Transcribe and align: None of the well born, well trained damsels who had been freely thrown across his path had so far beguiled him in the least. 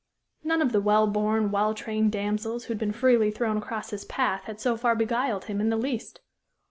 None 0.43 0.63
of 0.63 0.71
the 0.71 0.81
well 0.81 1.05
born, 1.05 1.51
well 1.51 1.75
trained 1.75 2.11
damsels 2.11 2.63
who 2.63 2.69
had 2.73 2.79
been 2.79 2.91
freely 2.91 3.29
thrown 3.29 3.55
across 3.57 3.91
his 3.91 4.03
path 4.03 4.45
had 4.45 4.59
so 4.59 4.75
far 4.75 4.95
beguiled 4.95 5.45
him 5.45 5.61
in 5.61 5.69
the 5.69 5.77
least. 5.77 6.21